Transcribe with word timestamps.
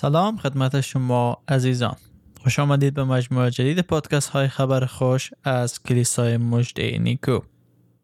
سلام 0.00 0.36
خدمت 0.36 0.80
شما 0.80 1.42
عزیزان. 1.48 1.96
خوش 2.42 2.58
آمدید 2.58 2.94
به 2.94 3.04
مجموعه 3.04 3.50
جدید 3.50 3.80
پادکست 3.80 4.28
های 4.28 4.48
خبر 4.48 4.86
خوش 4.86 5.30
از 5.44 5.82
کلیسای 5.82 6.36
مجده 6.36 6.98
نیکو. 6.98 7.38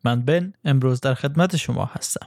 من 0.04 0.22
بن 0.22 0.52
امروز 0.64 1.00
در 1.00 1.14
خدمت 1.14 1.56
شما 1.56 1.84
هستم. 1.84 2.26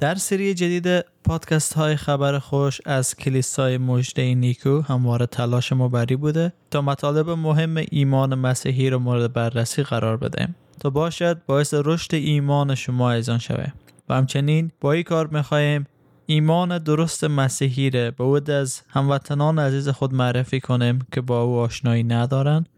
در 0.00 0.14
سری 0.14 0.54
جدید 0.54 1.04
پادکست 1.24 1.72
های 1.72 1.96
خبر 1.96 2.38
خوش 2.38 2.80
از 2.84 3.16
کلیسای 3.16 3.78
مجده 3.78 4.34
نیکو 4.34 4.80
همواره 4.80 5.26
تلاش 5.26 5.72
ما 5.72 5.88
بری 5.88 6.16
بوده 6.16 6.52
تا 6.70 6.82
مطالب 6.82 7.30
مهم 7.30 7.84
ایمان 7.90 8.34
مسیحی 8.34 8.90
رو 8.90 8.98
مورد 8.98 9.32
بررسی 9.32 9.82
قرار 9.82 10.16
بدهیم 10.16 10.54
تا 10.80 10.90
باشد 10.90 11.44
باعث 11.46 11.74
رشد 11.74 12.14
ایمان 12.14 12.74
شما 12.74 13.12
ایزان 13.12 13.38
شوه. 13.38 13.66
و 14.08 14.14
همچنین 14.14 14.70
با 14.80 14.92
این 14.92 15.02
کار 15.02 15.26
می‌خواهیم 15.26 15.86
ایمان 16.26 16.78
درست 16.78 17.24
مسیحی 17.24 17.90
را 17.90 18.10
به 18.10 18.24
ود 18.24 18.50
از 18.50 18.82
هموطنان 18.88 19.58
عزیز 19.58 19.88
خود 19.88 20.14
معرفی 20.14 20.60
کنیم 20.60 21.06
که 21.12 21.20
با 21.20 21.42
او 21.42 21.56
آشنایی 21.58 22.02
ندارند 22.02 22.68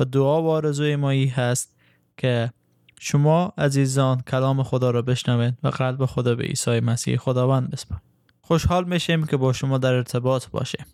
و 0.00 0.04
دعا 0.04 0.42
و 0.42 0.46
آرزوی 0.46 0.96
ما 0.96 1.10
هست 1.10 1.76
که 2.16 2.52
شما 3.00 3.52
عزیزان 3.58 4.20
کلام 4.20 4.62
خدا 4.62 4.90
را 4.90 5.02
بشنوید 5.02 5.54
و 5.62 5.68
قلب 5.68 6.06
خدا 6.06 6.34
به 6.34 6.44
عیسی 6.44 6.80
مسیح 6.80 7.16
خداوند 7.16 7.70
بسپارید 7.70 8.04
خوشحال 8.40 8.84
میشیم 8.84 9.26
که 9.26 9.36
با 9.36 9.52
شما 9.52 9.78
در 9.78 9.92
ارتباط 9.92 10.46
باشیم 10.46 10.86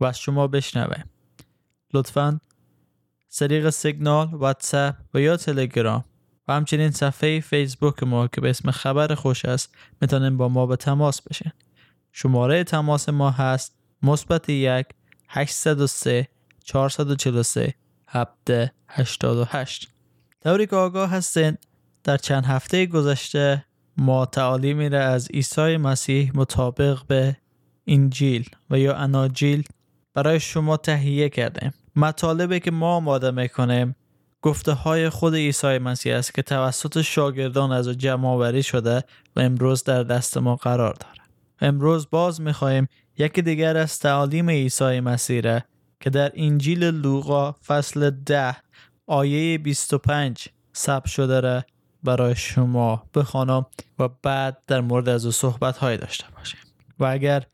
و 0.00 0.04
از 0.04 0.18
شما 0.18 0.46
بشنویم. 0.46 1.04
لطفا 1.94 2.40
طریق 3.38 3.70
سیگنال 3.70 4.28
واتساپ 4.32 4.94
و 5.14 5.20
یا 5.20 5.36
تلگرام 5.36 6.04
و 6.48 6.52
همچنین 6.52 6.90
صفحه 6.90 7.40
فیسبوک 7.40 8.02
ما 8.02 8.28
که 8.28 8.40
به 8.40 8.50
اسم 8.50 8.70
خبر 8.70 9.14
خوش 9.14 9.44
است 9.44 9.74
می‌تونیم 10.00 10.36
با 10.36 10.48
ما 10.48 10.66
به 10.66 10.76
تماس 10.76 11.22
بشین. 11.22 11.52
شماره 12.12 12.64
تماس 12.64 13.08
ما 13.08 13.30
هست 13.30 13.76
مثبت 14.02 14.48
یک 14.48 14.86
803 15.28 16.28
443 16.64 17.74
788 18.08 19.88
طوری 20.44 20.66
که 20.66 20.76
آگاه 20.76 21.10
هستین 21.10 21.56
در 22.04 22.16
چند 22.16 22.44
هفته 22.44 22.86
گذشته 22.86 23.64
ما 23.96 24.26
تعالیمی 24.26 24.88
را 24.88 25.04
از 25.04 25.30
عیسی 25.30 25.76
مسیح 25.76 26.30
مطابق 26.34 26.98
به 27.08 27.36
انجیل 27.86 28.48
و 28.70 28.78
یا 28.78 28.94
اناجیل 28.94 29.64
برای 30.14 30.40
شما 30.40 30.76
تهیه 30.76 31.28
کردیم. 31.28 31.74
مطالبی 31.96 32.60
که 32.60 32.70
ما 32.70 32.96
آماده 32.96 33.30
می‌کنیم 33.30 33.96
گفته 34.42 34.72
های 34.72 35.08
خود 35.08 35.34
عیسی 35.34 35.78
مسیح 35.78 36.14
است 36.16 36.34
که 36.34 36.42
توسط 36.42 37.00
شاگردان 37.00 37.72
از 37.72 37.88
جمع 37.88 38.28
آوری 38.28 38.62
شده 38.62 39.04
و 39.36 39.40
امروز 39.40 39.84
در 39.84 40.02
دست 40.02 40.38
ما 40.38 40.56
قرار 40.56 40.94
داره 40.94 41.20
امروز 41.60 42.10
باز 42.10 42.40
می‌خواهیم 42.40 42.88
یکی 43.18 43.42
دیگر 43.42 43.76
از 43.76 43.98
تعالیم 43.98 44.50
عیسی 44.50 45.00
مسیح 45.00 45.40
را 45.40 45.60
که 46.00 46.10
در 46.10 46.32
انجیل 46.34 46.84
لوقا 46.84 47.52
فصل 47.52 48.10
ده 48.10 48.56
آیه 49.12 49.58
25 49.58 50.48
ثبت 50.76 51.06
شده 51.06 51.40
را 51.40 51.62
برای 52.02 52.34
شما 52.34 53.02
بخوانم 53.14 53.66
و 53.98 54.08
بعد 54.22 54.58
در 54.66 54.80
مورد 54.80 55.08
از 55.08 55.26
او 55.26 55.32
صحبت 55.32 55.76
های 55.76 55.96
داشته 55.96 56.24
باشیم. 56.36 56.60
و 56.98 57.04
اگر 57.04 57.46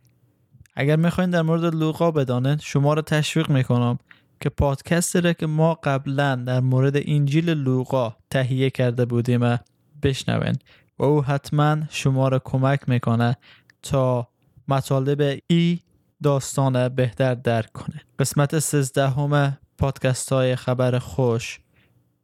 اگر 0.76 0.96
می‌خواین 0.96 1.30
در 1.30 1.42
مورد 1.42 1.74
لوقا 1.74 2.10
بدانید 2.10 2.60
شما 2.60 2.94
را 2.94 3.02
تشویق 3.02 3.50
می‌کنم 3.50 3.98
که 4.40 4.48
پادکستی 4.48 5.20
را 5.20 5.32
که 5.32 5.46
ما 5.46 5.74
قبلا 5.74 6.34
در 6.34 6.60
مورد 6.60 6.96
انجیل 6.96 7.50
لوقا 7.50 8.16
تهیه 8.30 8.70
کرده 8.70 9.04
بودیم 9.04 9.58
بشنوین 10.02 10.54
و 10.98 11.04
او 11.04 11.24
حتما 11.24 11.76
شما 11.90 12.28
را 12.28 12.38
کمک 12.38 12.88
می‌کنه 12.88 13.36
تا 13.82 14.28
مطالب 14.68 15.40
ای 15.46 15.78
داستان 16.22 16.88
بهتر 16.88 17.34
درک 17.34 17.72
کنه. 17.72 18.02
قسمت 18.18 18.58
سیزدهم 18.58 19.58
پادکست 19.78 20.32
های 20.32 20.56
خبر 20.56 20.98
خوش 20.98 21.60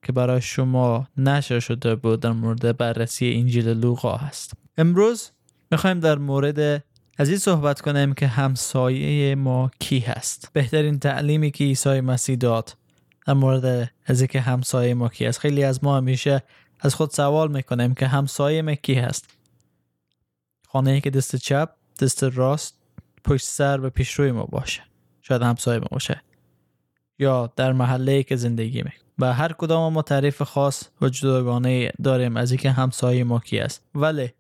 که 0.03 0.13
برای 0.13 0.41
شما 0.41 1.09
نشر 1.17 1.61
شده 1.61 1.95
بود 1.95 2.21
در 2.21 2.33
مورد 2.33 2.77
بررسی 2.77 3.35
انجیل 3.35 3.69
لوقا 3.69 4.17
هست. 4.17 4.53
امروز 4.79 5.31
می‌خوایم 5.71 6.01
در 6.01 6.19
مورد 6.19 6.85
از 7.19 7.29
این 7.29 7.39
صحبت 7.39 7.81
کنیم 7.81 8.15
که 8.15 8.27
همسایه 8.27 9.35
ما 9.35 9.71
کی 9.79 9.99
هست. 9.99 10.49
بهترین 10.53 10.99
تعلیمی 10.99 11.51
که 11.51 11.65
عیسی 11.65 12.01
مسیح 12.01 12.37
داد 12.37 12.77
در 13.27 13.35
مورد 13.35 13.93
از 14.07 14.21
اینکه 14.21 14.41
همسایه 14.41 14.95
ما 14.95 15.09
کی 15.09 15.27
هست 15.27 15.39
خیلی 15.39 15.65
از 15.65 15.85
ما 15.85 15.97
همیشه 15.97 16.43
از 16.81 16.95
خود 16.95 17.11
سوال 17.11 17.53
می‌کنیم 17.53 17.95
که 17.95 18.07
همسایه 18.07 18.63
ما 18.63 18.75
کی 18.75 18.95
هست. 18.95 19.31
خانه 20.69 20.91
ای 20.91 21.01
که 21.01 21.11
دست 21.11 21.37
چپ 21.37 21.69
دست 22.01 22.25
راست 22.25 22.79
پشت 23.25 23.47
سر 23.47 23.81
و 23.81 23.91
پیشروی 23.91 24.33
ما 24.33 24.45
باشه. 24.45 24.83
شاید 25.23 25.43
همسایه 25.43 25.79
ما 25.79 25.87
باشه. 25.91 26.23
یا 27.19 27.53
در 27.57 27.73
محله 27.73 28.23
که 28.23 28.37
زندگی 28.37 28.83
می 28.83 28.91
و 29.19 29.33
هر 29.33 29.53
کدام 29.53 29.93
ما 29.93 30.03
تعریف 30.03 30.43
خاص 30.43 30.85
و 31.01 31.09
جداگانه 31.09 31.93
داریم 32.03 32.37
از 32.37 32.51
اینکه 32.51 32.71
همسایه 32.71 33.25
ما 33.25 33.39
کی 33.39 33.59
است. 33.59 33.83
ولی 33.95 34.33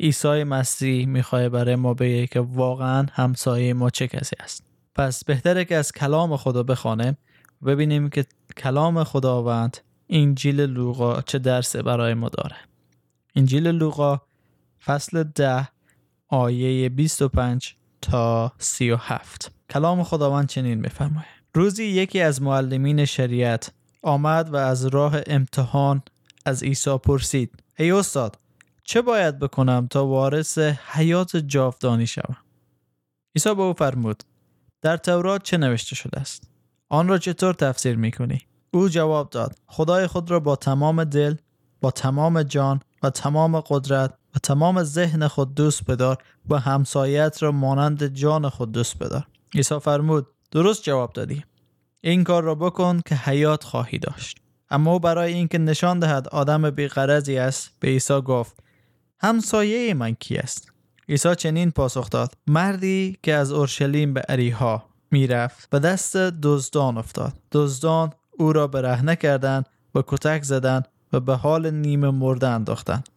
عیسی 0.00 0.44
مسیح 0.44 1.06
می‌خواه 1.06 1.48
برای 1.48 1.76
ما 1.76 1.94
بگه 1.94 2.26
که 2.26 2.40
واقعا 2.40 3.06
همسایه 3.12 3.74
ما 3.74 3.90
چه 3.90 4.08
کسی 4.08 4.36
است. 4.40 4.64
پس 4.94 5.24
بهتره 5.24 5.64
که 5.64 5.76
از 5.76 5.92
کلام 5.92 6.36
خدا 6.36 6.62
بخوانیم 6.62 7.16
ببینیم 7.66 8.08
که 8.08 8.24
کلام 8.56 9.04
خداوند 9.04 9.76
انجیل 10.10 10.60
لوقا 10.60 11.20
چه 11.20 11.38
درسی 11.38 11.82
برای 11.82 12.14
ما 12.14 12.28
داره. 12.28 12.56
انجیل 13.36 13.66
لوقا 13.66 14.20
فصل 14.84 15.22
ده 15.22 15.68
آیه 16.28 16.88
25 16.88 17.76
تا 18.02 18.52
37 18.58 19.52
کلام 19.70 20.02
خداوند 20.02 20.48
چنین 20.48 20.80
میفرماید. 20.80 21.41
روزی 21.54 21.84
یکی 21.84 22.20
از 22.20 22.42
معلمین 22.42 23.04
شریعت 23.04 23.72
آمد 24.02 24.50
و 24.54 24.56
از 24.56 24.86
راه 24.86 25.16
امتحان 25.26 26.02
از 26.46 26.62
عیسی 26.62 26.98
پرسید 26.98 27.62
ای 27.78 27.90
استاد 27.90 28.38
چه 28.84 29.02
باید 29.02 29.38
بکنم 29.38 29.86
تا 29.90 30.06
وارث 30.06 30.58
حیات 30.58 31.36
جاودانی 31.36 32.06
شوم؟ 32.06 32.36
عیسی 33.36 33.54
به 33.54 33.62
او 33.62 33.72
فرمود 33.72 34.22
در 34.82 34.96
تورات 34.96 35.42
چه 35.42 35.56
نوشته 35.56 35.94
شده 35.94 36.20
است؟ 36.20 36.50
آن 36.88 37.08
را 37.08 37.18
چطور 37.18 37.54
تفسیر 37.54 37.96
می‌کنی؟ 37.96 38.40
او 38.70 38.88
جواب 38.88 39.30
داد 39.30 39.56
خدای 39.66 40.06
خود 40.06 40.30
را 40.30 40.40
با 40.40 40.56
تمام 40.56 41.04
دل 41.04 41.34
با 41.80 41.90
تمام 41.90 42.42
جان 42.42 42.80
و 43.02 43.10
تمام 43.10 43.60
قدرت 43.60 44.14
و 44.34 44.38
تمام 44.38 44.82
ذهن 44.82 45.28
خود 45.28 45.54
دوست 45.54 45.84
بدار 45.84 46.18
و 46.48 46.58
همسایت 46.58 47.42
را 47.42 47.52
مانند 47.52 48.06
جان 48.06 48.48
خود 48.48 48.72
دوست 48.72 48.98
بدار. 48.98 49.26
عیسی 49.54 49.78
فرمود 49.78 50.26
درست 50.52 50.82
جواب 50.82 51.12
دادی. 51.12 51.44
این 52.00 52.24
کار 52.24 52.42
را 52.42 52.54
بکن 52.54 53.00
که 53.06 53.14
حیات 53.14 53.64
خواهی 53.64 53.98
داشت. 53.98 54.38
اما 54.70 54.98
برای 54.98 55.32
اینکه 55.32 55.58
نشان 55.58 55.98
دهد 55.98 56.28
آدم 56.28 56.70
بیغرضی 56.70 57.38
است 57.38 57.70
به 57.80 57.88
عیسی 57.88 58.20
گفت 58.20 58.56
همسایه 59.20 59.94
من 59.94 60.14
کی 60.14 60.36
است؟ 60.36 60.72
عیسی 61.08 61.34
چنین 61.34 61.70
پاسخ 61.70 62.10
داد 62.10 62.34
مردی 62.46 63.18
که 63.22 63.34
از 63.34 63.52
اورشلیم 63.52 64.14
به 64.14 64.22
اریها 64.28 64.84
می‌رفت 65.10 65.68
و 65.72 65.78
دست 65.78 66.16
دزدان 66.16 66.98
افتاد. 66.98 67.32
دزدان 67.52 68.12
او 68.38 68.52
را 68.52 68.66
برهنه 68.66 69.16
کردند 69.16 69.66
و 69.94 70.02
کتک 70.06 70.42
زدند 70.42 70.88
و 71.12 71.20
به 71.20 71.34
حال 71.34 71.70
نیمه 71.70 72.10
مرده 72.10 72.48
انداختند. 72.48 73.08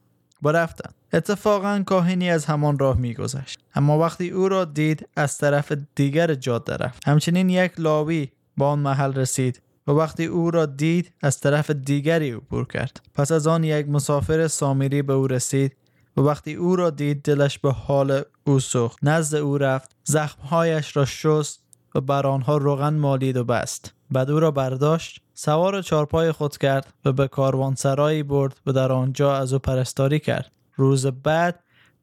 و 0.42 0.50
رفتند 0.50 0.94
اتفاقا 1.16 1.84
کاهنی 1.86 2.30
از 2.30 2.46
همان 2.46 2.80
راه 2.80 2.98
میگذشت. 2.98 3.60
اما 3.76 4.00
وقتی 4.00 4.30
او 4.30 4.50
را 4.50 4.66
دید 4.66 5.10
از 5.16 5.38
طرف 5.38 5.72
دیگر 5.96 6.34
جاده 6.34 6.76
رفت 6.76 7.08
همچنین 7.08 7.50
یک 7.50 7.72
لاوی 7.78 8.28
با 8.58 8.70
آن 8.70 8.80
محل 8.80 9.14
رسید 9.14 9.62
و 9.88 9.92
وقتی 9.92 10.26
او 10.26 10.52
را 10.52 10.66
دید 10.66 11.14
از 11.22 11.40
طرف 11.40 11.72
دیگری 11.72 12.32
عبور 12.32 12.68
کرد. 12.68 13.02
پس 13.14 13.32
از 13.32 13.48
آن 13.48 13.64
یک 13.64 13.90
مسافر 13.90 14.48
سامیری 14.48 15.02
به 15.02 15.14
او 15.14 15.28
رسید 15.28 15.76
و 16.18 16.22
وقتی 16.22 16.54
او 16.54 16.76
را 16.76 16.90
دید 16.90 17.22
دلش 17.22 17.60
به 17.60 17.72
حال 17.72 18.22
او 18.44 18.60
سوخت. 18.60 18.98
نزد 19.04 19.36
او 19.36 19.58
رفت 19.58 19.92
زخمهایش 20.04 20.98
را 20.98 21.06
شست 21.06 21.60
و 21.96 22.02
بر 22.02 22.28
آنها 22.28 22.58
روغن 22.58 22.94
مالید 22.94 23.38
و 23.38 23.44
بست. 23.44 23.94
بعد 24.12 24.32
او 24.32 24.40
را 24.40 24.52
برداشت 24.52 25.22
سوار 25.34 25.82
چارپای 25.82 26.32
خود 26.32 26.58
کرد 26.58 26.94
و 27.06 27.12
به 27.12 27.28
کاروانسرایی 27.28 28.24
برد 28.24 28.58
و 28.66 28.72
در 28.72 28.92
آنجا 28.92 29.38
از 29.38 29.54
او 29.54 29.60
پرستاری 29.60 30.20
کرد. 30.20 30.52
روز 30.76 31.06
بعد 31.06 31.60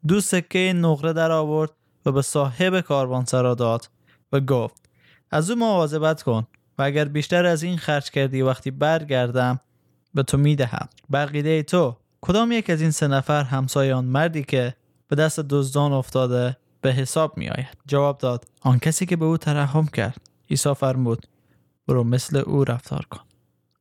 دو 0.09 0.21
سکه 0.21 0.73
نقره 0.77 1.13
در 1.13 1.31
آورد 1.31 1.71
و 2.07 2.13
به 2.13 2.23
صاحب 2.23 2.81
کاروانسرا 2.81 3.55
داد 3.55 3.89
و 4.33 4.41
گفت 4.41 4.91
از 5.31 5.51
او 5.51 5.59
مواظبت 5.59 6.23
کن 6.23 6.47
و 6.79 6.83
اگر 6.83 7.05
بیشتر 7.05 7.47
از 7.47 7.63
این 7.63 7.77
خرج 7.77 8.11
کردی 8.11 8.43
وقتی 8.43 8.71
برگردم 8.71 9.61
به 10.15 10.23
تو 10.23 10.39
می‌دهم. 10.39 10.89
بقیده 11.13 11.63
تو 11.63 11.97
کدام 12.21 12.53
یک 12.53 12.71
از 12.71 12.81
این 12.81 12.91
سه 12.91 13.07
نفر 13.07 13.43
همسایه 13.43 13.95
آن 13.95 14.05
مردی 14.05 14.45
که 14.45 14.75
به 15.09 15.17
دست 15.17 15.41
دزدان 15.41 15.93
افتاده 15.93 16.57
به 16.81 16.93
حساب 16.93 17.39
می 17.39 17.49
آید 17.49 17.77
جواب 17.87 18.19
داد 18.19 18.45
آن 18.61 18.79
کسی 18.79 19.07
که 19.07 19.17
به 19.17 19.25
او 19.25 19.37
ترحم 19.37 19.87
کرد. 19.87 20.21
عیسی 20.51 20.75
فرمود 20.75 21.27
برو 21.89 22.05
مثل 22.05 22.37
او 22.37 22.65
رفتار 22.65 23.07
کن. 23.11 23.21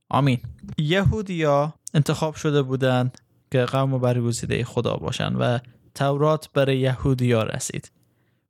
آمین. 0.10 0.40
یهودیا 0.78 1.74
انتخاب 1.94 2.36
شده 2.36 2.62
بودند 2.62 3.18
که 3.52 3.66
قوم 3.66 3.98
برگزیده 3.98 4.64
خدا 4.64 4.94
باشند 4.94 5.38
و 5.40 5.60
تورات 5.96 6.50
برای 6.54 6.78
یهودیا 6.80 7.44
رسید. 7.44 7.92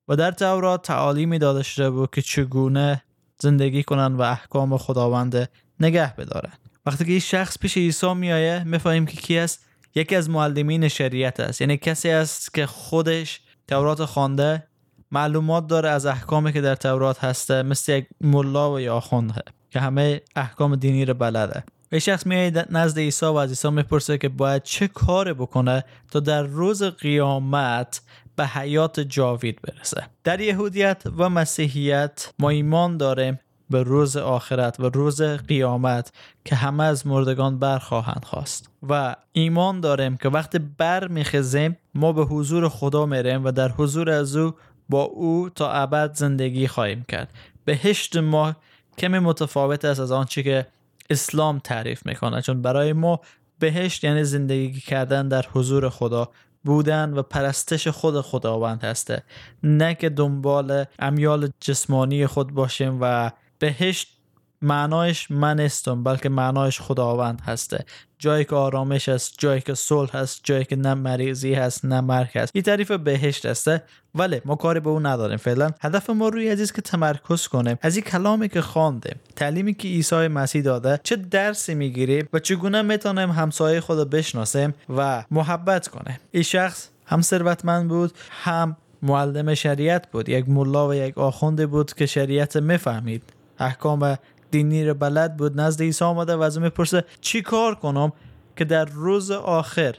و 0.08 0.16
در 0.16 0.32
تورات 0.32 0.82
تعالیمی 0.82 1.40
داده 1.40 1.64
شده 1.64 1.90
بود 1.90 2.10
که 2.12 2.22
چگونه 2.22 3.04
زندگی 3.40 3.84
کنند 3.84 4.20
و 4.20 4.22
احکام 4.22 4.78
خداوند 4.78 5.50
نگه 5.80 6.16
بدارند. 6.16 6.60
وقتی 6.86 7.06
که 7.06 7.12
این 7.12 7.20
شخص 7.20 7.58
پیش 7.60 7.78
عیسی 7.78 8.14
میآیه 8.14 8.64
می‌فهمیم 8.66 9.06
که 9.06 9.18
کی 9.18 9.38
است؟ 9.38 9.66
یکی 9.96 10.16
از 10.16 10.30
معلمین 10.30 10.88
شریعت 10.88 11.40
است. 11.40 11.62
یعنی 11.62 11.78
کسی 11.78 12.10
است 12.10 12.54
که 12.54 12.66
خودش 12.66 13.42
تورات 13.68 14.06
خوانده 14.06 14.64
معلومات 15.12 15.68
داره 15.68 15.90
از 15.90 16.06
احکامی 16.06 16.54
که 16.54 16.62
در 16.62 16.76
تورات 16.76 17.24
هسته 17.24 17.64
مثل 17.64 17.92
یک 17.92 18.08
ملا 18.22 18.74
و 18.74 18.80
یا 18.80 19.00
خونده 19.00 19.42
که 19.70 19.80
همه 19.80 20.22
احکام 20.36 20.76
دینی 20.76 21.06
رو 21.06 21.14
بلده. 21.14 21.64
و 21.92 22.00
شخص 22.00 22.28
میاد 22.28 22.68
نزد 22.78 23.00
عیسی 23.00 23.26
و 23.26 23.36
از 23.36 23.50
عیسی 23.50 23.70
می‌پرسه 23.70 24.18
که 24.18 24.30
باید 24.30 24.64
چه 24.64 24.88
کار 24.88 25.34
بکنه 25.34 25.84
تا 26.12 26.20
در 26.20 26.44
روز 26.44 26.84
قیامت 26.84 28.02
به 28.36 28.48
حیات 28.48 29.00
جاوید 29.00 29.60
برسه. 29.62 30.04
در 30.24 30.40
یهودیت 30.40 31.04
و 31.18 31.30
مسیحیت 31.30 32.34
ما 32.40 32.50
ایمان 32.50 32.98
داریم 32.98 33.40
به 33.70 33.84
روز 33.84 34.18
آخرت 34.18 34.80
و 34.80 34.90
روز 34.90 35.22
قیامت 35.22 36.12
که 36.46 36.56
همه 36.56 36.84
از 36.84 37.08
مردگان 37.08 37.60
برخواهند 37.60 38.26
خواست. 38.26 38.70
و 38.90 39.16
ایمان 39.32 39.82
داریم 39.82 40.18
که 40.18 40.30
وقتی 40.30 40.60
بر 40.60 41.08
میخزیم 41.08 41.78
ما 41.96 42.14
به 42.14 42.24
حضور 42.24 42.70
خدا 42.70 43.06
میریم 43.06 43.46
و 43.46 43.52
در 43.52 43.70
حضور 43.70 44.10
از 44.10 44.36
او 44.36 44.54
با 44.90 45.04
او 45.04 45.50
تا 45.56 45.72
ابد 45.72 46.14
زندگی 46.14 46.68
خواهیم 46.68 47.06
کرد. 47.08 47.34
بهشت 47.66 48.18
ما 48.18 48.56
کمی 48.98 49.20
متفاوت 49.20 49.86
است 49.86 50.00
از 50.00 50.12
آنچه 50.12 50.44
که 50.44 50.68
اسلام 51.12 51.60
تعریف 51.60 52.06
می‌کنه. 52.06 52.42
چون 52.42 52.62
برای 52.62 52.94
ما 52.94 53.20
بهشت 53.60 54.04
یعنی 54.04 54.24
زندگی 54.24 54.80
کردن 54.80 55.28
در 55.28 55.46
حضور 55.54 55.90
خدا 55.90 56.30
بودن 56.64 57.14
و 57.14 57.22
پرستش 57.22 57.88
خود 57.88 58.22
خداوند 58.22 58.84
هسته. 58.84 59.24
نه 59.64 59.96
که 59.96 60.10
دنبال 60.10 60.86
امیال 61.00 61.50
جسمانی 61.60 62.28
خود 62.28 62.52
باشیم 62.52 62.98
و 63.02 63.32
بهشت 63.60 64.21
معنایش 64.62 65.32
من 65.32 65.60
استم 65.60 66.04
بلکه 66.04 66.30
معنایش 66.30 66.82
خداوند 66.82 67.42
هسته. 67.46 67.86
جایی 68.20 68.46
که 68.46 68.56
آرامش 68.56 69.10
است 69.10 69.36
جایی 69.38 69.62
که 69.62 69.74
صلح 69.74 70.18
هست 70.18 70.42
جایی 70.44 70.66
که 70.66 70.76
نه 70.76 70.94
مریضی 70.94 71.54
هست 71.54 71.86
نه 71.86 72.02
مرگ 72.02 72.38
هست. 72.38 72.52
این 72.56 72.64
تعریف 72.64 72.92
بهشت 72.92 73.46
هسته 73.46 73.84
ولی 74.16 74.42
ما 74.46 74.56
کاری 74.56 74.80
به 74.80 74.90
اون 74.90 75.06
نداریم 75.06 75.38
فعلا. 75.38 75.72
هدف 75.82 76.10
ما 76.10 76.30
روی 76.30 76.50
عزیز 76.50 76.72
که 76.72 76.82
تمرکز 76.82 77.48
کنیم 77.48 77.78
از 77.82 77.96
این 77.96 78.06
کلامی 78.06 78.50
که 78.50 78.62
خواندیم 78.62 79.20
تعلیمی 79.36 79.74
که 79.74 79.88
عیسی 79.88 80.28
مسیح 80.28 80.62
داده 80.62 81.00
چه 81.04 81.16
درسی 81.16 81.76
می‌گیریم 81.76 82.30
و 82.34 82.40
چگونه 82.40 82.82
می‌تونیم 82.82 83.30
همسایه 83.30 83.80
خود 83.80 84.10
بشناسیم 84.10 84.74
و 84.98 85.24
محبت 85.32 85.88
کنیم 85.88 86.20
این 86.32 86.44
شخص 86.44 86.88
هم 87.06 87.22
ثروتمند 87.22 87.88
بود 87.90 88.14
هم 88.30 88.78
معلم 89.02 89.54
شریعت 89.54 90.12
بود 90.12 90.30
یک 90.30 90.50
ملا 90.50 90.88
و 90.88 90.96
یک 90.96 91.18
آخونده 91.18 91.68
بود 91.68 91.94
که 91.94 92.06
شریعت 92.06 92.58
می‌فهمید. 92.58 93.24
احکام 93.60 94.18
دینی 94.52 94.94
بلد 94.94 95.38
بود 95.38 95.62
نزد 95.62 95.82
عیسی 95.82 96.06
آمده 96.06 96.36
و 96.36 96.42
از 96.42 96.60
می‌پرسه 96.60 97.04
چی 97.22 97.42
کار 97.42 97.76
کنم 97.76 98.12
که 98.56 98.66
در 98.66 98.86
روز 98.86 99.32
آخر 99.32 99.96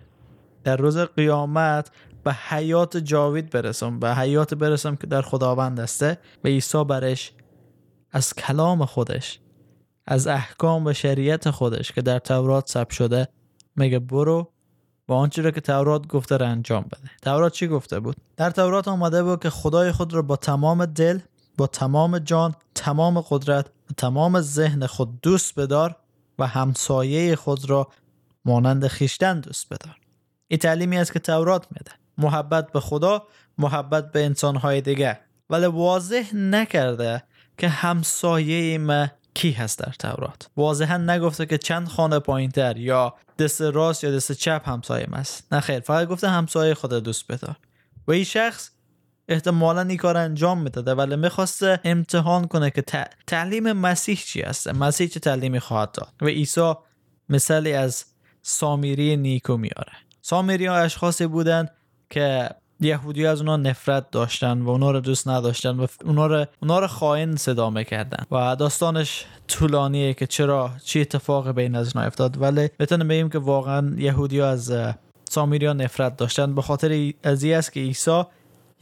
در 0.64 0.76
روز 0.76 0.98
قیامت 0.98 1.90
به 2.24 2.32
حیات 2.32 2.96
جاوید 2.96 3.50
برسم 3.50 3.98
به 3.98 4.14
حیات 4.14 4.54
برسم 4.54 4.96
که 4.96 5.06
در 5.06 5.22
خداوند 5.22 5.80
هسته 5.80 6.18
و 6.44 6.48
عیسی 6.48 6.84
برش 6.84 7.32
از 8.10 8.34
کلام 8.34 8.84
خودش 8.84 9.40
از 10.06 10.26
احکام 10.26 10.86
و 10.86 10.92
شریعت 10.92 11.50
خودش 11.50 11.92
که 11.92 12.02
در 12.02 12.18
تورات 12.18 12.68
ثبت 12.68 12.90
شده 12.90 13.28
میگه 13.76 13.98
برو 13.98 14.52
و 15.08 15.12
آنچه 15.12 15.42
را 15.42 15.50
که 15.50 15.60
تورات 15.60 16.06
گفته 16.06 16.36
را 16.36 16.46
انجام 16.46 16.82
بده. 16.82 17.10
تورات 17.22 17.52
چی 17.52 17.68
گفته 17.68 18.00
بود؟ 18.00 18.16
در 18.36 18.50
تورات 18.50 18.88
آمده 18.88 19.22
بود 19.22 19.42
که 19.42 19.50
خدای 19.50 19.92
خود 19.92 20.14
را 20.14 20.22
با 20.22 20.36
تمام 20.36 20.86
دل 20.86 21.18
با 21.58 21.66
تمام 21.66 22.18
جان 22.18 22.54
تمام 22.74 23.20
قدرت 23.20 23.66
تمام 23.96 24.40
ذهن 24.40 24.86
خود 24.86 25.20
دوست 25.20 25.54
بدار 25.54 25.96
و 26.38 26.46
همسایه 26.46 27.36
خود 27.36 27.70
را 27.70 27.88
مانند 28.44 28.86
خیشتن 28.86 29.40
دوست 29.40 29.66
بدار. 29.68 29.96
این 30.48 30.58
تعلیمی 30.58 30.98
است 30.98 31.12
که 31.12 31.18
تورات 31.18 31.66
میده 31.70 31.92
محبت 32.18 32.72
به 32.72 32.80
خدا 32.80 33.26
محبت 33.58 34.12
به 34.12 34.24
انسانهای 34.24 34.80
دیگه 34.80 35.20
ولی 35.50 35.66
واضح 35.66 36.36
نکرده 36.36 37.22
که 37.58 37.68
همسایه 37.68 38.78
ما 38.78 39.08
کی 39.34 39.50
هست 39.50 39.78
در 39.78 39.92
تورات. 39.98 40.48
واضحا 40.56 40.96
نگفته 40.96 41.46
که 41.46 41.58
چند 41.58 41.88
خانه 41.88 42.18
پایینتر 42.18 42.76
یا 42.76 43.14
دست 43.38 43.62
راست 43.62 44.04
یا 44.04 44.10
دست 44.10 44.32
چپ 44.32 44.68
همسایه 44.68 45.06
است. 45.12 45.52
نه 45.52 45.60
خیر 45.60 45.80
فقط 45.80 46.08
گفته 46.08 46.28
همسایه 46.28 46.74
خود 46.74 46.94
دوست 46.94 47.32
بدار. 47.32 47.56
و 48.08 48.12
این 48.12 48.24
شخص 48.24 48.70
احتمالا 49.28 49.80
این 49.80 49.96
کار 49.96 50.16
انجام 50.16 50.62
می‌داده 50.62 50.94
ولی 50.94 51.16
می‌خواسته 51.16 51.80
امتحان 51.84 52.46
کنه 52.46 52.70
که 52.70 52.84
تعلیم 53.26 53.72
مسیح 53.72 54.16
چی 54.16 54.42
هست 54.42 54.68
مسیح 54.68 55.06
چه 55.06 55.20
تعلیمی 55.20 55.60
خواهد 55.60 55.92
داد؟ 55.92 56.12
و 56.22 56.26
عیسی 56.26 56.74
مثالی 57.28 57.72
از 57.72 58.04
سامیری 58.42 59.16
نیکو 59.16 59.56
میاره 59.56 59.92
سامیری 60.22 60.66
ها 60.66 60.76
اشخاصی 60.76 61.26
بودند 61.26 61.70
که 62.10 62.50
یهودی 62.80 63.26
از 63.26 63.40
اونا 63.40 63.56
نفرت 63.56 64.10
داشتن 64.10 64.62
و 64.62 64.70
اونا 64.70 64.90
رو 64.90 65.00
دوست 65.00 65.28
نداشتن 65.28 65.70
و 65.70 65.86
اونا 66.04 66.26
رو, 66.26 66.46
اونا 66.62 66.78
رو 66.78 66.86
خائن 66.86 67.36
صدا 67.36 67.70
می‌کردن. 67.70 68.24
و 68.30 68.56
داستانش 68.56 69.24
طولانیه 69.48 70.14
که 70.14 70.26
چرا 70.26 70.70
چی 70.84 71.00
اتفاق 71.00 71.50
بین 71.50 71.74
از 71.74 71.96
اونا 71.96 72.06
افتاد. 72.06 72.42
ولی 72.42 72.68
بتونیم 72.78 73.08
بگیم 73.08 73.28
که 73.30 73.38
واقعا 73.38 73.94
یهودی 73.96 74.40
از 74.40 74.72
سامیری 75.30 75.74
نفرت 75.74 76.16
داشتن. 76.16 76.54
به 76.54 76.62
خاطر 76.62 77.12
از 77.22 77.44
است 77.44 77.72
که 77.72 77.80
عیسی 77.80 78.22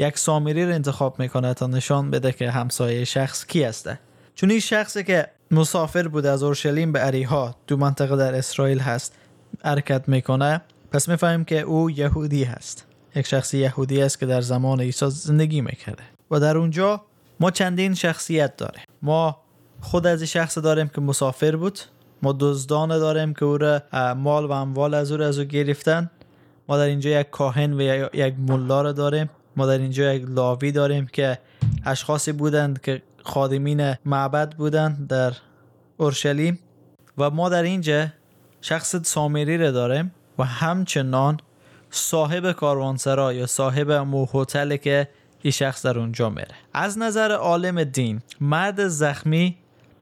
یک 0.01 0.19
سامری 0.19 0.67
رو 0.67 0.73
انتخاب 0.73 1.21
می‌کنه 1.21 1.55
تا 1.55 1.67
نشان 1.67 2.11
بده 2.11 2.33
که 2.33 2.51
همسایه 2.51 3.05
شخص 3.05 3.47
کی 3.47 3.63
هسته 3.63 3.99
چون 4.35 4.51
این 4.51 4.61
شخصی 4.61 5.05
که 5.05 5.27
مسافر 5.51 6.09
بوده 6.09 6.31
از 6.31 6.43
اورشلیم 6.43 6.93
به 6.93 7.07
اریها 7.07 7.55
دو 7.67 7.77
منطقه 7.77 8.17
در 8.17 8.35
اسرائیل 8.35 8.79
هست 8.79 9.15
حرکت 9.65 10.09
می‌کنه 10.09 10.61
پس 10.93 11.09
می‌فهمیم 11.09 11.45
که 11.45 11.61
او 11.61 11.91
یهودی 11.91 12.45
هست. 12.45 12.87
یک 13.15 13.27
شخص 13.27 13.55
یهودی 13.55 14.03
است 14.03 14.21
که 14.21 14.27
در 14.27 14.41
زمان 14.41 14.81
عیسی 14.81 15.11
زندگی 15.11 15.61
می‌کرده. 15.61 16.03
و 16.31 16.41
در 16.41 16.57
اونجا 16.57 17.03
ما 17.41 17.51
چندین 17.51 17.95
شخصیت 17.95 18.57
داریم. 18.57 18.83
ما 19.03 19.41
خود 19.81 20.07
از 20.07 20.23
شخص 20.23 20.59
داریم 20.59 20.89
که 20.89 21.01
مسافر 21.01 21.57
بود. 21.57 21.79
ما 22.23 22.37
دزدان 22.41 22.89
داریم 22.89 23.35
که 23.35 23.45
او 23.45 23.59
را 23.59 23.83
مال 24.15 24.45
و 24.45 24.53
اموال 24.53 24.95
از 24.95 25.13
او 25.13 25.23
از 25.23 25.39
او 25.39 25.45
گرفتن. 25.45 26.11
ما 26.69 26.77
در 26.77 26.85
اینجا 26.85 27.11
یک 27.11 27.31
کاهن 27.31 27.73
و 27.73 28.09
یک 28.13 28.35
ملا 28.39 28.93
داریم. 28.93 29.31
ما 29.57 29.67
در 29.67 29.79
اینجا 29.79 30.15
یک 30.15 30.25
لاوی 30.29 30.73
داریم 30.73 31.07
که 31.07 31.39
اشخاصی 31.85 32.33
بودند 32.33 32.81
که 32.81 33.03
خادمین 33.23 33.95
معبد 34.05 34.55
بودند 34.57 35.07
در 35.09 35.33
اورشلیم 35.97 36.59
و 37.19 37.31
ما 37.31 37.49
در 37.49 37.63
اینجا 37.63 38.07
شخص 38.61 38.97
سامری 38.97 39.59
رو 39.59 39.73
داریم 39.73 40.15
و 40.39 40.45
همچنان 40.45 41.41
صاحب 41.91 42.53
کاروانسرا 42.53 43.33
یا 43.33 43.47
صاحب 43.47 43.93
مو 43.93 44.27
هتل 44.35 44.77
که 44.77 45.09
این 45.43 45.51
شخص 45.51 45.87
در 45.87 45.99
اونجا 45.99 46.31
میره. 46.31 46.55
از 46.73 46.99
نظر 46.99 47.33
عالم 47.33 47.85
دین 47.85 48.23
مرد 48.41 48.89
زخمی 48.89 49.57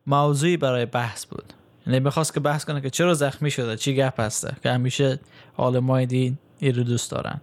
موضوعی 0.07 0.57
برای 0.57 0.87
بحث 0.87 1.27
بود. 1.27 1.53
یعنی 1.87 2.01
می‌خواست 2.01 2.35
که 2.35 2.41
بحث 2.41 2.65
کنه 2.65 2.81
که 2.81 2.91
چرا 2.91 3.15
زخمی 3.15 3.51
شده 3.51 3.77
چی 3.77 3.95
گپ 3.97 4.21
هسته؟ 4.21 4.57
که 4.63 4.71
همیشه 4.71 5.21
عالمای 5.57 6.07
دین 6.07 6.39
این 6.59 6.75
رو 6.75 6.83
دوست 6.83 7.11
دارن. 7.11 7.41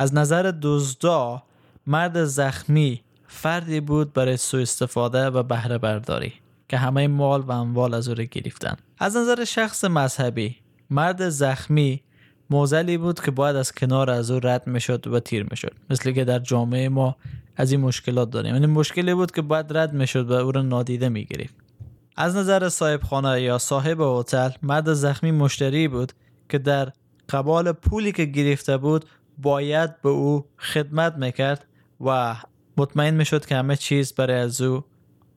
از 0.00 0.14
نظر 0.14 0.54
دزدا 0.62 1.42
مرد 1.86 2.24
زخمی 2.24 3.00
فردی 3.26 3.80
بود 3.80 4.12
برای 4.12 4.36
سوء 4.36 4.60
استفاده 4.60 5.26
و 5.26 5.42
بهره 5.42 5.78
برداری 5.78 6.32
که 6.68 6.76
همه 6.76 7.08
مال 7.08 7.40
و 7.40 7.52
اموال 7.52 7.94
از 7.94 8.08
او 8.08 8.14
را 8.14 8.24
گرفتن. 8.24 8.76
از 8.98 9.16
نظر 9.16 9.44
شخص 9.44 9.84
مذهبی 9.84 10.56
مرد 10.90 11.28
زخمی 11.28 12.02
موزلی 12.50 12.98
بود 12.98 13.20
که 13.20 13.30
باید 13.30 13.56
از 13.56 13.72
کنار 13.72 14.10
از 14.10 14.30
او 14.30 14.40
رد 14.42 14.66
می‌شد 14.66 15.06
و 15.06 15.20
تیر 15.20 15.46
می‌شد. 15.50 15.74
مثل 15.90 16.12
که 16.12 16.24
در 16.24 16.38
جامعه 16.38 16.88
ما 16.88 17.16
از 17.56 17.72
این 17.72 17.80
مشکلات 17.80 18.30
داریم. 18.30 18.54
یعنی 18.54 18.66
مشکلی 18.66 19.14
بود 19.14 19.30
که 19.30 19.42
باید 19.42 19.76
رد 19.76 19.92
می‌شد 19.92 20.30
و 20.30 20.34
او 20.34 20.52
را 20.52 20.62
نادیده 20.62 21.08
می‌گرفت. 21.08 21.54
از 22.16 22.36
نظر 22.36 22.68
صاحب 22.68 23.02
خانه 23.02 23.42
یا 23.42 23.58
صاحب 23.58 24.00
هتل 24.00 24.50
مرد 24.62 24.92
زخمی 24.92 25.30
مشتری 25.30 25.88
بود 25.88 26.12
که 26.48 26.58
در 26.58 26.92
قبال 27.28 27.72
پولی 27.72 28.12
که 28.12 28.24
گرفته 28.24 28.76
بود 28.76 29.04
باید 29.38 30.02
به 30.02 30.08
او 30.08 30.44
خدمت 30.58 31.14
می‌کرد 31.14 31.66
و 32.00 32.36
مطمئن 32.76 33.14
می‌شد 33.14 33.46
که 33.46 33.56
همه 33.56 33.76
چیز 33.76 34.12
برای 34.12 34.36
از 34.36 34.60
او 34.60 34.84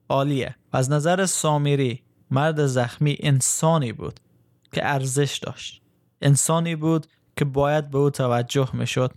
عالیه. 0.10 0.56
از 0.72 0.92
نظر 0.92 1.26
سامیری 1.26 2.04
مرد 2.32 2.66
زخمی 2.66 3.18
انسانی 3.20 3.94
بود 3.94 4.20
که 4.72 4.88
ارزش 4.88 5.38
داشت. 5.38 5.82
انسانی 6.22 6.76
بود 6.76 7.08
که 7.36 7.46
باید 7.46 7.90
به 7.90 7.98
او 7.98 8.10
توجه 8.10 8.76
می‌شد 8.76 9.12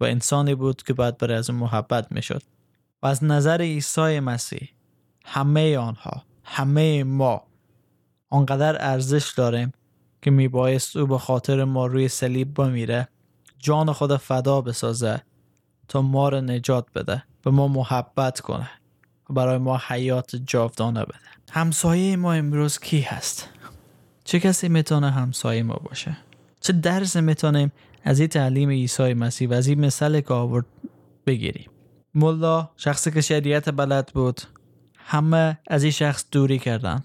و 0.00 0.04
انسانی 0.04 0.54
بود 0.54 0.82
که 0.82 0.94
باید 0.94 1.18
برای 1.18 1.36
از 1.36 1.50
محبت 1.50 2.12
می‌شد. 2.12 2.42
و 3.02 3.06
از 3.06 3.24
نظر 3.24 3.60
عیسی 3.60 4.20
مسیح 4.20 4.68
همه 5.24 5.78
آنها 5.78 6.22
همه 6.44 7.04
ما 7.04 7.42
آنقدر 8.30 8.76
ارزش 8.80 9.32
داریم 9.36 9.72
که 10.22 10.30
میبایست 10.30 10.96
او 10.96 11.06
به 11.06 11.18
خاطر 11.18 11.64
ما 11.64 11.86
روی 11.86 12.08
صلیب 12.08 12.54
بمیره 12.54 13.08
جان 13.58 13.92
خود 13.92 14.16
فدا 14.16 14.60
بسازه 14.60 15.22
تا 15.88 16.02
ما 16.02 16.28
رو 16.28 16.40
نجات 16.40 16.86
بده 16.94 17.22
به 17.42 17.50
ما 17.50 17.68
محبت 17.68 18.40
کنه 18.40 18.70
و 19.30 19.34
برای 19.34 19.58
ما 19.58 19.80
حیات 19.88 20.36
جاودانه 20.36 21.04
بده. 21.04 21.18
همسایه 21.50 22.16
ما 22.16 22.32
امروز 22.32 22.78
کی 22.78 23.00
هست؟ 23.00 23.48
چه 24.24 24.40
کسی 24.40 24.68
می‌تونه 24.68 25.10
همسایه 25.10 25.62
ما 25.62 25.74
باشه؟ 25.74 26.16
چه 26.60 26.72
درس 26.72 27.16
می‌تونیم 27.16 27.72
از 28.04 28.20
این 28.20 28.28
تعلیم 28.28 28.70
عیسی 28.70 29.14
مسیح 29.14 29.48
و 29.48 29.52
از 29.52 29.66
این 29.66 29.80
مثل 29.80 30.20
که 30.20 30.34
آورد 30.34 30.66
بگیریم؟ 31.26 31.70
ملا 32.14 32.68
شخصی 32.76 33.10
که 33.10 33.20
شریعت 33.20 33.70
بلد 33.70 34.10
بود 34.14 34.40
همه 34.96 35.58
از 35.66 35.82
این 35.82 35.92
شخص 35.92 36.24
دوری 36.32 36.58
کردن 36.58 37.04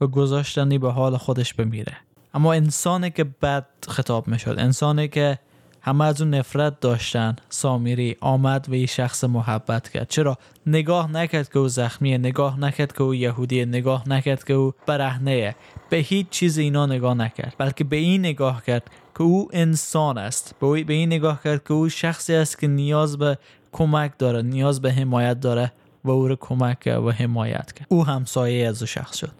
و 0.00 0.06
گذاشتنی 0.06 0.78
به 0.78 0.92
حال 0.92 1.16
خودش 1.16 1.54
بمیره. 1.54 1.96
اما 2.34 2.52
انسانی 2.52 3.10
که 3.10 3.24
بد 3.24 3.66
خطاب 3.88 4.28
می‌شد 4.28 4.54
انسانی 4.58 5.08
که 5.08 5.38
همه 5.82 6.04
از 6.04 6.20
اون 6.20 6.34
نفرت 6.34 6.80
داشتن. 6.80 7.36
سامیری 7.48 8.16
آمد 8.20 8.66
و 8.68 8.72
این 8.72 8.86
شخص 8.86 9.24
محبت 9.24 9.88
کرد. 9.88 10.08
چرا؟ 10.08 10.38
نگاه 10.66 11.12
نکرد 11.12 11.48
که 11.48 11.58
او 11.58 11.68
زخمیه 11.68 12.18
نگاه 12.18 12.60
نکرد 12.60 12.92
که 12.92 13.02
او 13.02 13.14
یهودیه 13.14 13.64
نگاه 13.64 14.08
نکرد 14.08 14.44
که 14.44 14.52
او 14.52 14.72
برهنه 14.86 15.56
به 15.90 15.96
هیچ 15.96 16.28
چیز 16.30 16.58
اینا 16.58 16.86
نگاه 16.86 17.14
نکرد. 17.14 17.54
بلکه 17.58 17.84
به 17.84 17.96
این 17.96 18.20
نگاه 18.20 18.64
کرد 18.64 18.90
که 19.14 19.22
او 19.22 19.48
انسان 19.52 20.18
است. 20.18 20.54
به, 20.60 20.84
به 20.84 20.94
این 20.94 21.08
نگاه 21.12 21.42
کرد 21.44 21.64
که 21.64 21.72
او 21.72 21.88
شخصی 21.88 22.34
است 22.34 22.58
که 22.58 22.66
نیاز 22.66 23.18
به 23.18 23.38
کمک 23.72 24.12
داره 24.18 24.42
نیاز 24.42 24.82
به 24.82 24.92
حمایت 24.92 25.40
داره 25.40 25.72
و 26.04 26.10
او 26.10 26.28
رو 26.28 26.36
کمک 26.36 26.98
و 27.06 27.10
حمایت 27.10 27.72
کرد. 27.72 27.86
او 27.90 28.06
همسایه 28.06 28.68
از 28.68 28.82
او 28.82 28.86
شخص 28.86 29.16
شد. 29.16 29.32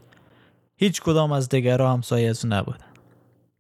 هیچ 0.77 1.03
کدام 1.03 1.33
از 1.33 1.49
دیگرها 1.49 1.93
همسایه 1.93 2.31
از 2.31 2.45
او 2.45 2.51
نبودن 2.51 2.90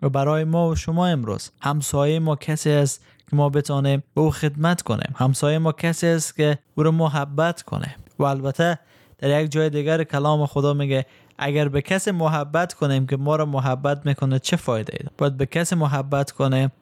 و 0.03 0.09
برای 0.09 0.45
ما 0.45 0.69
و 0.69 0.77
شما 0.77 1.07
امروز. 1.07 1.51
همسایه 1.61 2.19
ما 2.19 2.37
کسی 2.37 2.71
است 2.71 3.05
که 3.31 3.37
ما 3.37 3.49
بتانیم 3.49 4.03
به 4.15 4.21
او 4.21 4.31
خدمت 4.31 4.83
کنیم. 4.83 5.15
همسایه 5.17 5.59
ما 5.59 5.73
کسی 5.73 6.07
است 6.07 6.37
که 6.37 6.59
او 6.75 6.83
رو 6.83 6.93
محبت 6.93 7.63
کنه. 7.63 7.97
و 8.19 8.25
البته 8.25 8.79
در 9.19 9.43
یک 9.43 9.51
جای 9.51 9.71
دیگر 9.71 10.05
کلام 10.05 10.47
خدا 10.47 10.75
میگه 10.75 11.07
اگر 11.39 11.69
به 11.69 11.83
کسی 11.83 12.11
محبت 12.11 12.75
کنیم 12.75 13.07
که 13.07 13.17
ما 13.17 13.37
رو 13.37 13.47
محبت 13.47 14.07
می‌کنه 14.07 14.39
چه 14.39 14.57
فایده 14.57 14.93
ای 15.01 15.07
باید 15.19 15.37
به 15.37 15.47
کسی 15.47 15.75
محبت 15.75 16.31
کنیم 16.31 16.73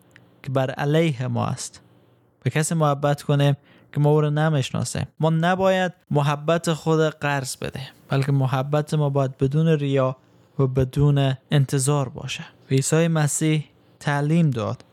که 0.42 0.50
بر 0.50 0.70
علیه 0.70 1.26
ما 1.26 1.46
است. 1.46 1.80
به 2.42 2.50
کسی 2.50 2.74
محبت 2.74 3.22
کنیم 3.22 3.56
که 3.92 4.00
ما 4.00 4.10
او 4.10 4.20
رو 4.20 4.30
نمی‌شناسیم 4.30 5.06
ما 5.20 5.30
نباید 5.30 5.92
محبت 6.10 6.72
خود 6.72 7.00
قرض 7.00 7.56
بده 7.56 7.80
بلکه 8.08 8.32
محبت 8.32 8.94
ما 8.94 9.10
باید 9.10 9.38
بدون 9.38 9.68
ریا 9.68 10.16
و 10.58 10.66
بدون 10.66 11.34
انتظار 11.50 12.08
باشه. 12.08 12.44
عیسی 12.70 13.08
مسیح 13.08 13.64
تعلیم 14.00 14.50
داد 14.50 14.84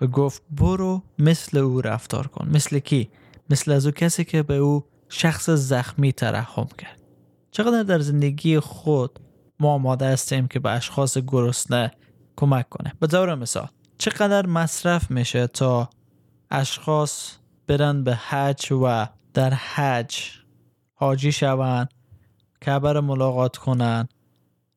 و 0.00 0.06
گفت 0.06 0.42
برو 0.50 1.02
مثل 1.18 1.58
او 1.58 1.80
رفتار 1.80 2.26
کن. 2.26 2.48
مثل 2.52 2.78
کی؟ 2.78 3.10
مثل 3.50 3.72
از 3.72 3.86
او 3.86 3.92
کسی 3.92 4.24
که 4.24 4.42
به 4.42 4.54
او 4.54 4.84
شخص 5.08 5.50
زخمی 5.50 6.12
ترحم 6.12 6.68
کرد. 6.78 7.02
چقدر 7.50 7.82
در 7.82 7.98
زندگی 7.98 8.60
خود 8.60 9.20
ما 9.60 9.72
آماده 9.72 10.06
هستیم 10.06 10.48
که 10.48 10.60
به 10.60 10.70
اشخاص 10.70 11.18
گرسنه 11.18 11.90
کمک 12.36 12.68
کنه. 12.68 12.92
به 13.00 13.06
طور 13.06 13.34
مثال 13.34 13.68
چقدر 13.98 14.46
مصرف 14.46 15.10
میشه 15.10 15.46
تا 15.46 15.90
اشخاص 16.50 17.32
برن 17.66 18.04
به 18.04 18.14
حج 18.14 18.72
و 18.72 19.06
در 19.34 19.54
حج 19.54 20.18
حاجی 20.94 21.32
شوند 21.32 21.88
کعبه 22.60 23.00
ملاقات 23.00 23.56
کنن 23.56 24.08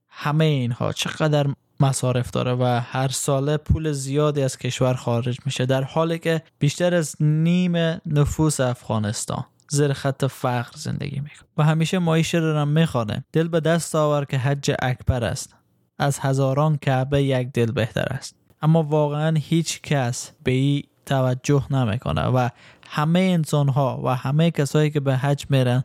همه 0.08 0.46
اینها 0.46 0.94
چقدر 0.94 1.48
مصارف 1.79 2.31
داره 2.31 2.53
و 2.53 2.81
هر 2.83 3.07
ساله 3.07 3.57
پول 3.57 3.91
زیادی 3.91 4.41
از 4.41 4.57
کشور 4.57 4.93
خارج 4.93 5.39
میشه 5.45 5.65
در 5.65 5.83
حالی 5.83 6.19
که 6.19 6.41
بیشتر 6.59 6.95
از 6.95 7.15
نیم 7.19 7.75
نفوس 8.05 8.59
افغانستان 8.59 9.45
زیر 9.69 9.93
خط 9.93 10.25
فقر 10.25 10.71
زندگی 10.75 11.19
می‌کنه. 11.19 11.50
و 11.57 11.63
همیشه 11.63 12.00
معیشه 12.00 12.38
رو 12.38 12.65
می‌خوانه. 12.65 13.24
دل 13.33 13.48
به 13.48 13.59
دست 13.59 13.95
آور 13.95 14.25
که 14.25 14.38
حج 14.38 14.71
اکبر 14.81 15.24
است. 15.24 15.55
از 16.00 16.19
هزاران 16.19 16.77
کعبه 16.77 17.24
یک 17.24 17.51
دل 17.51 17.71
بهتر 17.71 18.07
است. 18.09 18.36
اما 18.62 18.83
واقعا 18.83 19.36
هیچ 19.38 19.81
کس 19.81 20.31
به 20.43 20.51
این 20.51 20.83
توجه 21.05 21.74
نمی‌کنه 21.74 22.25
و 22.25 22.50
همه 22.89 23.19
انسان 23.19 23.69
ها 23.69 24.01
و 24.03 24.15
همه 24.15 24.51
کسایی 24.51 24.89
که 24.89 25.00
به 25.00 25.15
حج 25.15 25.45
میرن 25.50 25.83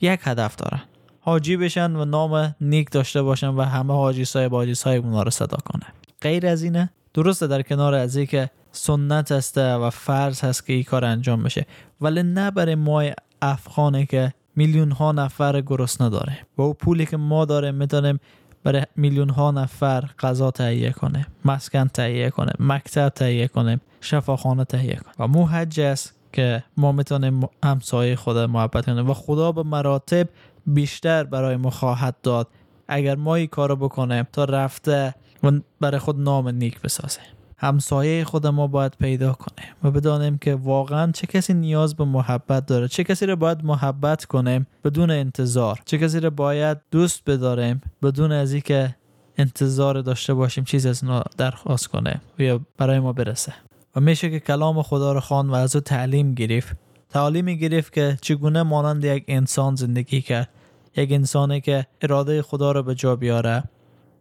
یک 0.00 0.20
هدف 0.22 0.56
دارن. 0.56 0.80
حاجی 1.20 1.56
بشن 1.56 1.96
و 1.96 2.04
نام 2.04 2.54
نیک 2.60 2.90
داشته 2.90 3.22
باشن 3.22 3.48
و 3.48 3.62
همه 3.62 3.94
حاجی 3.94 4.24
صاحب 4.24 4.54
حاجی 4.54 4.74
صاحب 4.74 5.04
اونا 5.04 5.22
رو 5.22 5.30
صدا 5.30 5.58
کنه. 5.64 5.86
غیر 6.22 6.46
از 6.46 6.62
اینه 6.62 6.90
درسته 7.14 7.46
در 7.46 7.62
کنار 7.62 7.94
از 7.94 8.18
که 8.18 8.50
سنت 8.72 9.32
هسته 9.32 9.74
و 9.74 9.90
فرض 9.90 10.40
هست 10.40 10.66
که 10.66 10.72
این 10.72 10.82
کار 10.82 11.04
انجام 11.04 11.42
بشه 11.42 11.66
ولی 12.00 12.22
نه 12.22 12.50
برای 12.50 12.74
ما 12.74 13.04
افغانه 13.42 14.06
که 14.06 14.32
میلیون 14.56 14.90
ها 14.90 15.12
نفر 15.12 15.60
گرسنه 15.60 16.08
داره. 16.08 16.38
و 16.58 16.62
او 16.62 16.74
پولی 16.74 17.06
که 17.06 17.16
ما 17.16 17.44
داره 17.44 17.70
می‌تونیم 17.70 18.20
برای 18.64 18.82
میلیون 18.96 19.28
ها 19.28 19.50
نفر 19.50 20.04
غذا 20.18 20.50
تهیه 20.50 20.90
کنه 20.90 21.26
مسکن 21.44 21.88
تهیه 21.88 22.30
کنه 22.30 22.52
مکتب 22.60 23.08
تهیه 23.08 23.48
کنه 23.48 23.80
شفاخانه 24.00 24.64
تهیه 24.64 24.94
کنه. 24.96 25.14
و 25.18 25.28
مو 25.28 25.46
حج 25.46 25.80
است 25.80 26.14
که 26.32 26.64
ما 26.76 26.92
می‌تونیم 26.92 27.48
همسایه 27.64 28.16
خدا 28.16 28.46
محبت 28.46 28.86
کنیم. 28.86 29.10
و 29.10 29.14
خدا 29.14 29.52
به 29.52 29.62
مراتب 29.62 30.28
بیشتر 30.66 31.24
برای 31.24 31.56
ما 31.56 31.70
خواهد 31.70 32.16
داد. 32.22 32.48
اگر 32.88 33.16
ما 33.16 33.34
این 33.34 33.46
کارو 33.46 33.76
بکنیم 33.76 34.26
تا 34.32 34.44
رفته 34.44 35.14
و 35.42 35.50
برای 35.80 35.98
خود 35.98 36.20
نام 36.20 36.48
نیک 36.48 36.80
بسازه. 36.80 37.20
همسایه 37.56 38.24
خود 38.24 38.46
ما 38.46 38.66
باید 38.66 38.92
پیدا 39.00 39.32
کنیم 39.32 39.68
و 39.82 39.90
بدانیم 39.90 40.38
که 40.38 40.54
واقعا 40.54 41.12
چه 41.12 41.26
کسی 41.26 41.54
نیاز 41.54 41.94
به 41.94 42.04
محبت 42.04 42.66
داره 42.66 42.88
چه 42.88 43.04
کسی 43.04 43.26
رو 43.26 43.36
باید 43.36 43.64
محبت 43.64 44.24
کنیم 44.24 44.66
بدون 44.84 45.10
انتظار 45.10 45.80
چه 45.84 45.98
کسی 45.98 46.20
رو 46.20 46.30
باید 46.30 46.78
دوست 46.90 47.22
بداریم 47.26 47.80
بدون 48.02 48.32
از 48.32 48.52
اینکه 48.52 48.96
انتظار 49.38 50.00
داشته 50.00 50.34
باشیم 50.34 50.64
چیز 50.64 50.86
از 50.86 51.04
اونا 51.04 51.22
درخواست 51.36 51.88
کنه 51.88 52.20
یا 52.38 52.60
برای 52.78 53.00
ما 53.00 53.12
برسه. 53.12 53.52
و 53.96 54.00
میشه 54.00 54.30
که 54.30 54.40
کلام 54.40 54.82
خدا 54.82 55.12
رو 55.12 55.20
خوان 55.20 55.50
و 55.50 55.54
از 55.54 55.76
او 55.76 55.80
تعلیم 55.80 56.34
گرفت. 56.34 56.76
تعلیمی 57.10 57.58
گرفت 57.58 57.92
که 57.92 58.18
چگونه 58.22 58.62
مانند 58.62 59.04
یک 59.04 59.24
انسان 59.28 59.74
زندگی 59.74 60.22
کرد 60.22 60.48
یک 60.96 61.12
انسانی 61.12 61.60
که 61.60 61.86
اراده 62.02 62.42
خدا 62.42 62.72
رو 62.72 62.82
به 62.82 62.94
جا 62.94 63.16
بیاره 63.16 63.64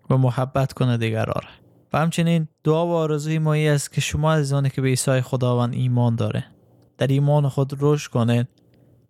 و 0.10 0.18
محبت 0.18 0.74
کنه 0.74 0.98
دیگران 0.98 1.44
و 1.94 2.00
همچنین 2.00 2.48
دعا 2.64 2.88
و 2.88 2.92
آرزوی 2.92 3.40
ما 3.40 3.54
است 3.54 3.92
که 3.92 4.02
شما 4.02 4.34
عزیزانی 4.34 4.70
که 4.70 4.82
به 4.82 4.88
عیسی 4.88 5.22
خداوند 5.22 5.74
ایمان 5.74 6.16
داره 6.16 6.46
در 6.98 7.08
ایمان 7.08 7.50
خود 7.50 7.78
رشد 7.80 8.12
کنید 8.12 8.48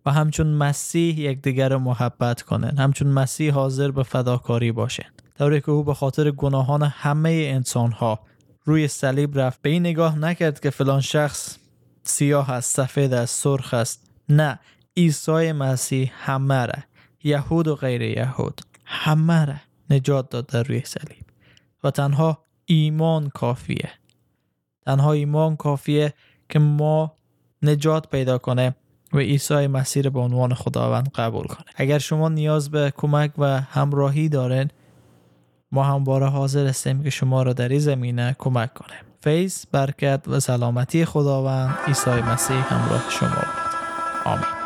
و 0.05 0.11
همچون 0.11 0.47
مسیح 0.47 1.19
یکدیگر 1.19 1.77
محبت 1.77 2.41
کنند 2.41 2.79
همچون 2.79 3.07
مسیح 3.07 3.53
حاضر 3.53 3.91
به 3.91 4.03
فداکاری 4.03 4.71
باشند 4.71 5.21
طوری 5.37 5.61
که 5.61 5.71
او 5.71 5.83
به 5.83 5.93
خاطر 5.93 6.31
گناهان 6.31 6.83
همه 6.83 7.29
انسان 7.29 7.91
ها 7.91 8.19
روی 8.65 8.87
صلیب 8.87 9.39
رفت 9.39 9.61
به 9.61 9.69
این 9.69 9.81
نگاه 9.81 10.19
نکرد 10.19 10.59
که 10.59 10.69
فلان 10.69 11.01
شخص 11.01 11.58
سیاه 12.09 12.51
است 12.51 12.75
سفید 12.75 13.13
است 13.13 13.43
سرخ 13.43 13.73
است. 13.73 14.09
نه 14.29 14.59
عیسی 14.97 15.51
مسیح 15.51 16.11
همه 16.15 16.65
را 16.65 16.79
یهود 17.23 17.67
و 17.67 17.75
غیر 17.75 18.01
یهود 18.01 18.61
همه 18.85 19.45
را 19.45 19.53
نجات 19.89 20.29
داد 20.29 20.45
در 20.45 20.63
روی 20.63 20.81
صلیب. 20.85 21.25
و 21.83 21.91
تنها 21.91 22.43
ایمان 22.65 23.29
کافیه. 23.29 23.89
تنها 24.85 25.11
ایمان 25.11 25.55
کافیه 25.55 26.13
که 26.49 26.59
ما 26.59 27.17
نجات 27.61 28.09
پیدا 28.09 28.37
کنه 28.37 28.75
و 29.13 29.17
عیسی 29.17 29.67
مسیر 29.67 30.09
به 30.09 30.19
عنوان 30.19 30.53
خداوند 30.53 31.09
قبول 31.15 31.47
کنه. 31.47 31.65
اگر 31.75 31.99
شما 31.99 32.29
نیاز 32.29 32.71
به 32.71 32.93
کمک 32.97 33.31
و 33.37 33.61
همراهی 33.61 34.29
دارین 34.29 34.71
ما 35.71 35.83
همواره 35.83 36.25
حاضر 36.25 36.67
هستیم 36.67 37.03
که 37.03 37.09
شما 37.09 37.43
را 37.43 37.53
در 37.53 37.69
این 37.69 37.79
زمینه 37.79 38.35
کمک 38.39 38.73
کنیم 38.73 39.08
فیض 39.21 39.65
برکت 39.71 40.21
و 40.27 40.39
سلامتی 40.39 41.05
خداوند 41.05 41.77
عیسی 41.87 42.09
مسیح 42.09 42.73
همراه 42.73 43.03
شما. 43.09 43.29
بود 43.29 43.69
آمین. 44.25 44.58